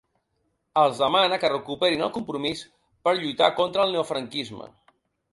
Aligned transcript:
Els 0.83 1.01
demana 1.01 1.37
que 1.43 1.51
recuperin 1.51 2.01
el 2.05 2.09
compromís 2.15 2.63
per 3.07 3.13
‘lluitar 3.19 3.51
contra 3.61 3.85
el 3.85 3.93
neofranquisme’. 3.97 4.71